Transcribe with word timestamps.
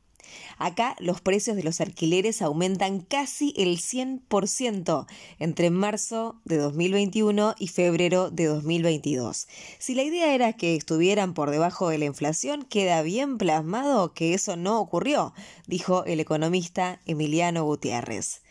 Acá 0.58 0.96
los 0.98 1.20
precios 1.20 1.56
de 1.56 1.62
los 1.62 1.80
alquileres 1.80 2.42
aumentan 2.42 3.00
casi 3.00 3.52
el 3.56 3.78
100% 3.78 5.06
entre 5.38 5.70
marzo 5.70 6.40
de 6.44 6.58
2021 6.58 7.54
y 7.58 7.68
febrero 7.68 8.30
de 8.30 8.46
2022. 8.46 9.48
Si 9.78 9.94
la 9.94 10.02
idea 10.02 10.34
era 10.34 10.52
que 10.52 10.76
estuvieran 10.76 11.34
por 11.34 11.50
debajo 11.50 11.88
de 11.88 11.98
la 11.98 12.04
inflación, 12.04 12.62
queda 12.62 13.02
bien 13.02 13.38
plasmado 13.38 14.14
que 14.14 14.34
eso 14.34 14.56
no 14.56 14.80
ocurrió, 14.80 15.34
dijo 15.66 16.04
el 16.04 16.20
economista 16.20 17.00
Emiliano 17.06 17.64
Gutiérrez. 17.64 18.43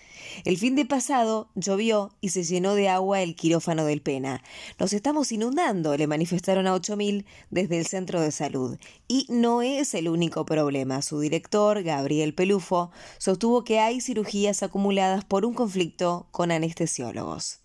El 0.45 0.57
fin 0.57 0.75
de 0.75 0.85
pasado 0.85 1.49
llovió 1.55 2.11
y 2.21 2.29
se 2.29 2.43
llenó 2.43 2.75
de 2.75 2.89
agua 2.89 3.21
el 3.21 3.35
quirófano 3.35 3.85
del 3.85 4.01
Pena. 4.01 4.43
Nos 4.79 4.93
estamos 4.93 5.31
inundando, 5.31 5.95
le 5.97 6.07
manifestaron 6.07 6.67
a 6.67 6.73
8000 6.73 7.25
desde 7.49 7.79
el 7.79 7.85
centro 7.85 8.21
de 8.21 8.31
salud. 8.31 8.77
Y 9.07 9.25
no 9.29 9.61
es 9.61 9.93
el 9.93 10.09
único 10.09 10.45
problema. 10.45 11.01
Su 11.01 11.19
director, 11.19 11.83
Gabriel 11.83 12.33
Pelufo, 12.33 12.91
sostuvo 13.17 13.63
que 13.63 13.79
hay 13.79 14.01
cirugías 14.01 14.63
acumuladas 14.63 15.25
por 15.25 15.45
un 15.45 15.53
conflicto 15.53 16.27
con 16.31 16.51
anestesiólogos. 16.51 17.59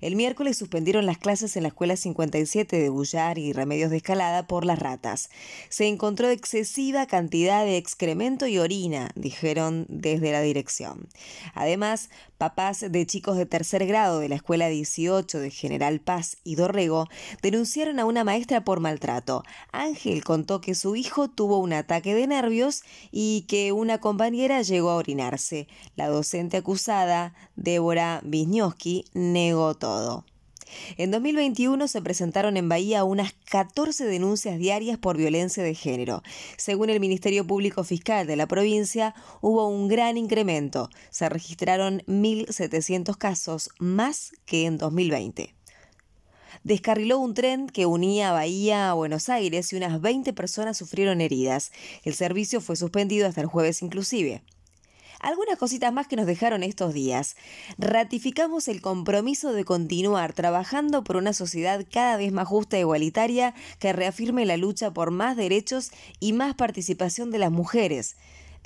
El 0.00 0.14
miércoles 0.14 0.56
suspendieron 0.56 1.06
las 1.06 1.18
clases 1.18 1.56
en 1.56 1.64
la 1.64 1.70
Escuela 1.70 1.96
57 1.96 2.78
de 2.78 2.88
Bullar 2.88 3.38
y 3.38 3.52
Remedios 3.52 3.90
de 3.90 3.96
Escalada 3.96 4.46
por 4.46 4.64
las 4.64 4.78
ratas. 4.78 5.28
Se 5.68 5.86
encontró 5.86 6.28
excesiva 6.28 7.06
cantidad 7.06 7.64
de 7.64 7.76
excremento 7.76 8.46
y 8.46 8.58
orina, 8.58 9.10
dijeron 9.16 9.86
desde 9.88 10.30
la 10.30 10.40
dirección. 10.40 11.08
Además, 11.54 12.10
papás 12.38 12.84
de 12.88 13.06
chicos 13.06 13.36
de 13.36 13.46
tercer 13.46 13.86
grado 13.86 14.20
de 14.20 14.28
la 14.28 14.36
Escuela 14.36 14.68
18 14.68 15.40
de 15.40 15.50
General 15.50 16.00
Paz 16.00 16.36
y 16.44 16.54
Dorrego 16.54 17.08
denunciaron 17.42 17.98
a 17.98 18.04
una 18.04 18.22
maestra 18.22 18.62
por 18.64 18.78
maltrato. 18.78 19.42
Ángel 19.72 20.22
contó 20.22 20.60
que 20.60 20.76
su 20.76 20.94
hijo 20.94 21.28
tuvo 21.28 21.58
un 21.58 21.72
ataque 21.72 22.14
de 22.14 22.28
nervios 22.28 22.82
y 23.10 23.42
que 23.48 23.72
una 23.72 23.98
compañera 23.98 24.62
llegó 24.62 24.90
a 24.90 24.96
orinarse. 24.96 25.66
La 25.96 26.06
docente 26.08 26.58
acusada, 26.58 27.34
Débora 27.56 28.22
Wisniewski, 28.24 29.04
negó 29.14 29.74
todo. 29.74 29.87
En 30.96 31.10
2021 31.10 31.88
se 31.88 32.02
presentaron 32.02 32.56
en 32.56 32.68
Bahía 32.68 33.04
unas 33.04 33.32
14 33.50 34.04
denuncias 34.04 34.58
diarias 34.58 34.98
por 34.98 35.16
violencia 35.16 35.62
de 35.62 35.74
género. 35.74 36.22
Según 36.56 36.90
el 36.90 37.00
Ministerio 37.00 37.46
Público 37.46 37.84
Fiscal 37.84 38.26
de 38.26 38.36
la 38.36 38.46
provincia, 38.46 39.14
hubo 39.40 39.66
un 39.68 39.88
gran 39.88 40.16
incremento. 40.16 40.90
Se 41.10 41.28
registraron 41.28 42.02
1.700 42.06 43.16
casos, 43.16 43.70
más 43.78 44.32
que 44.44 44.66
en 44.66 44.78
2020 44.78 45.54
descarriló 46.64 47.18
un 47.18 47.34
tren 47.34 47.68
que 47.68 47.86
unía 47.86 48.32
Bahía 48.32 48.90
a 48.90 48.94
Buenos 48.94 49.28
Aires 49.28 49.72
y 49.72 49.76
unas 49.76 50.00
20 50.00 50.32
personas 50.32 50.76
sufrieron 50.76 51.20
heridas. 51.20 51.72
El 52.02 52.14
servicio 52.14 52.60
fue 52.60 52.76
suspendido 52.76 53.26
hasta 53.26 53.40
el 53.40 53.46
jueves 53.46 53.80
inclusive. 53.80 54.42
Algunas 55.20 55.58
cositas 55.58 55.92
más 55.92 56.06
que 56.06 56.16
nos 56.16 56.26
dejaron 56.26 56.62
estos 56.62 56.94
días. 56.94 57.36
Ratificamos 57.76 58.68
el 58.68 58.80
compromiso 58.80 59.52
de 59.52 59.64
continuar 59.64 60.32
trabajando 60.32 61.02
por 61.02 61.16
una 61.16 61.32
sociedad 61.32 61.84
cada 61.90 62.16
vez 62.16 62.32
más 62.32 62.46
justa 62.46 62.76
e 62.76 62.80
igualitaria 62.80 63.54
que 63.80 63.92
reafirme 63.92 64.46
la 64.46 64.56
lucha 64.56 64.92
por 64.92 65.10
más 65.10 65.36
derechos 65.36 65.90
y 66.20 66.32
más 66.32 66.54
participación 66.54 67.30
de 67.30 67.38
las 67.38 67.50
mujeres 67.50 68.16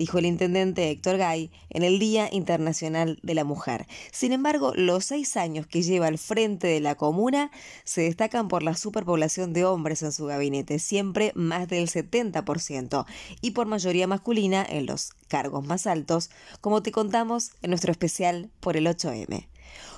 dijo 0.02 0.18
el 0.18 0.26
intendente 0.26 0.90
Héctor 0.90 1.16
Gay 1.16 1.52
en 1.70 1.84
el 1.84 2.00
Día 2.00 2.28
Internacional 2.32 3.20
de 3.22 3.34
la 3.36 3.44
Mujer. 3.44 3.86
Sin 4.10 4.32
embargo, 4.32 4.72
los 4.74 5.04
seis 5.04 5.36
años 5.36 5.68
que 5.68 5.82
lleva 5.82 6.08
al 6.08 6.18
frente 6.18 6.66
de 6.66 6.80
la 6.80 6.96
comuna 6.96 7.52
se 7.84 8.00
destacan 8.00 8.48
por 8.48 8.64
la 8.64 8.74
superpoblación 8.74 9.52
de 9.52 9.64
hombres 9.64 10.02
en 10.02 10.10
su 10.10 10.26
gabinete, 10.26 10.80
siempre 10.80 11.30
más 11.36 11.68
del 11.68 11.88
70%, 11.88 13.06
y 13.42 13.52
por 13.52 13.68
mayoría 13.68 14.08
masculina 14.08 14.66
en 14.68 14.86
los 14.86 15.12
cargos 15.28 15.64
más 15.64 15.86
altos, 15.86 16.30
como 16.60 16.82
te 16.82 16.90
contamos 16.90 17.52
en 17.62 17.70
nuestro 17.70 17.92
especial 17.92 18.50
por 18.58 18.76
el 18.76 18.88
8M. 18.88 19.46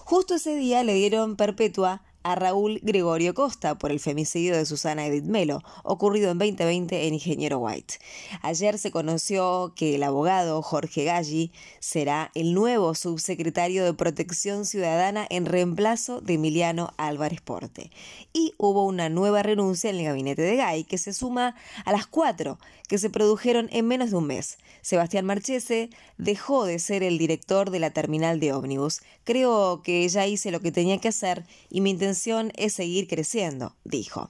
Justo 0.04 0.34
ese 0.34 0.54
día 0.54 0.84
le 0.84 0.92
dieron 0.92 1.36
perpetua 1.36 2.02
a 2.24 2.34
Raúl 2.34 2.80
Gregorio 2.82 3.34
Costa 3.34 3.76
por 3.76 3.92
el 3.92 4.00
femicidio 4.00 4.56
de 4.56 4.64
Susana 4.64 5.06
Edith 5.06 5.26
Melo, 5.26 5.62
ocurrido 5.82 6.30
en 6.30 6.38
2020 6.38 7.06
en 7.06 7.14
Ingeniero 7.14 7.58
White. 7.58 7.96
Ayer 8.40 8.78
se 8.78 8.90
conoció 8.90 9.74
que 9.76 9.94
el 9.94 10.02
abogado 10.02 10.62
Jorge 10.62 11.04
Galli 11.04 11.52
será 11.80 12.30
el 12.34 12.54
nuevo 12.54 12.94
subsecretario 12.94 13.84
de 13.84 13.92
Protección 13.92 14.64
Ciudadana 14.64 15.26
en 15.28 15.44
reemplazo 15.44 16.22
de 16.22 16.34
Emiliano 16.34 16.94
Álvarez 16.96 17.42
Porte. 17.42 17.90
Y 18.32 18.54
hubo 18.56 18.86
una 18.86 19.10
nueva 19.10 19.42
renuncia 19.42 19.90
en 19.90 19.96
el 19.96 20.04
gabinete 20.06 20.42
de 20.42 20.56
Gay 20.56 20.84
que 20.84 20.96
se 20.96 21.12
suma 21.12 21.54
a 21.84 21.92
las 21.92 22.06
cuatro 22.06 22.58
que 22.88 22.98
se 22.98 23.10
produjeron 23.10 23.68
en 23.70 23.86
menos 23.86 24.10
de 24.10 24.16
un 24.16 24.26
mes. 24.26 24.58
Sebastián 24.80 25.24
Marchese 25.24 25.90
dejó 26.18 26.64
de 26.64 26.78
ser 26.78 27.02
el 27.02 27.18
director 27.18 27.70
de 27.70 27.80
la 27.80 27.90
terminal 27.90 28.40
de 28.40 28.52
ómnibus. 28.52 29.00
Creo 29.24 29.82
que 29.82 30.06
ya 30.08 30.26
hice 30.26 30.50
lo 30.50 30.60
que 30.60 30.72
tenía 30.72 30.98
que 30.98 31.08
hacer 31.08 31.44
y 31.70 31.80
mi 31.80 31.90
intención 31.90 32.13
es 32.56 32.72
seguir 32.72 33.08
creciendo, 33.08 33.76
dijo. 33.84 34.28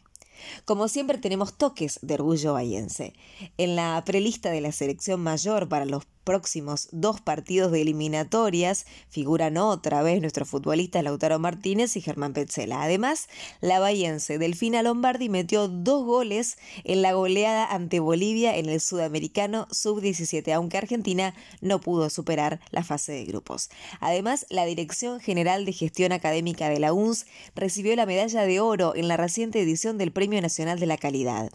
Como 0.64 0.88
siempre 0.88 1.18
tenemos 1.18 1.56
toques 1.56 1.98
de 2.02 2.14
orgullo 2.14 2.52
bahiense. 2.52 3.14
En 3.56 3.76
la 3.76 4.02
prelista 4.04 4.50
de 4.50 4.60
la 4.60 4.72
selección 4.72 5.20
mayor 5.20 5.68
para 5.68 5.84
los 5.84 6.04
próximos 6.24 6.88
dos 6.90 7.20
partidos 7.20 7.70
de 7.70 7.82
eliminatorias 7.82 8.86
figuran 9.08 9.56
otra 9.56 10.02
vez 10.02 10.20
nuestros 10.20 10.48
futbolistas 10.48 11.04
Lautaro 11.04 11.38
Martínez 11.38 11.96
y 11.96 12.00
Germán 12.00 12.32
Petzela. 12.32 12.82
Además, 12.82 13.28
la 13.60 13.78
bahiense 13.78 14.38
Delfina 14.38 14.82
Lombardi 14.82 15.28
metió 15.28 15.68
dos 15.68 16.04
goles 16.04 16.58
en 16.82 17.02
la 17.02 17.12
goleada 17.12 17.66
ante 17.66 18.00
Bolivia 18.00 18.56
en 18.56 18.68
el 18.68 18.80
sudamericano 18.80 19.68
sub-17, 19.70 20.52
aunque 20.52 20.78
Argentina 20.78 21.34
no 21.60 21.80
pudo 21.80 22.10
superar 22.10 22.60
la 22.70 22.82
fase 22.82 23.12
de 23.12 23.24
grupos. 23.24 23.70
Además, 24.00 24.46
la 24.50 24.64
Dirección 24.64 25.20
General 25.20 25.64
de 25.64 25.72
Gestión 25.72 26.12
Académica 26.12 26.68
de 26.68 26.80
la 26.80 26.92
UNS 26.92 27.26
recibió 27.54 27.94
la 27.96 28.06
medalla 28.06 28.42
de 28.42 28.60
oro 28.60 28.94
en 28.96 29.08
la 29.08 29.16
reciente 29.16 29.60
edición 29.60 29.98
del 29.98 30.12
Premio 30.12 30.40
Nacional 30.40 30.80
de 30.80 30.86
la 30.86 30.96
Calidad. 30.96 31.50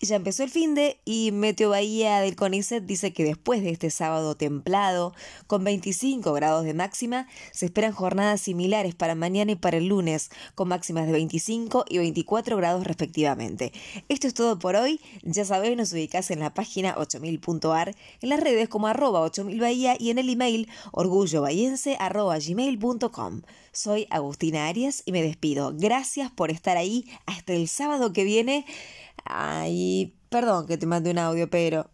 Ya 0.00 0.16
empezó 0.16 0.44
el 0.44 0.50
fin 0.50 0.74
de 0.74 1.00
y 1.04 1.32
Meteo 1.32 1.70
Bahía 1.70 2.20
del 2.20 2.36
CONICET 2.36 2.84
dice 2.84 3.12
que 3.12 3.24
después 3.24 3.62
de 3.62 3.70
este 3.70 3.90
sábado 3.90 4.36
templado, 4.36 5.12
con 5.46 5.64
25 5.64 6.32
grados 6.32 6.64
de 6.64 6.74
máxima, 6.74 7.26
se 7.52 7.66
esperan 7.66 7.92
jornadas 7.92 8.40
similares 8.40 8.94
para 8.94 9.14
mañana 9.14 9.52
y 9.52 9.56
para 9.56 9.78
el 9.78 9.86
lunes, 9.86 10.30
con 10.54 10.68
máximas 10.68 11.06
de 11.06 11.12
25 11.12 11.84
y 11.88 11.98
24 11.98 12.56
grados 12.56 12.84
respectivamente. 12.84 13.72
Esto 14.08 14.26
es 14.26 14.34
todo 14.34 14.58
por 14.58 14.76
hoy. 14.76 15.00
Ya 15.22 15.44
sabéis, 15.44 15.76
nos 15.76 15.92
ubicás 15.92 16.30
en 16.30 16.40
la 16.40 16.54
página 16.54 16.94
8000.ar, 16.96 17.94
en 18.20 18.28
las 18.28 18.40
redes 18.40 18.68
como 18.68 18.86
arroba 18.86 19.20
8000 19.20 19.60
Bahía 19.60 19.96
y 19.98 20.10
en 20.10 20.18
el 20.18 20.28
email 20.30 20.68
orgullobahiense 20.92 21.96
arroba 21.98 22.38
gmail.com. 22.38 23.42
Soy 23.78 24.08
Agustina 24.10 24.66
Arias 24.66 25.04
y 25.06 25.12
me 25.12 25.22
despido. 25.22 25.72
Gracias 25.72 26.32
por 26.32 26.50
estar 26.50 26.76
ahí 26.76 27.04
hasta 27.26 27.52
el 27.52 27.68
sábado 27.68 28.12
que 28.12 28.24
viene. 28.24 28.66
Ay, 29.24 30.16
perdón 30.30 30.66
que 30.66 30.76
te 30.76 30.86
mande 30.86 31.12
un 31.12 31.18
audio, 31.18 31.48
pero 31.48 31.88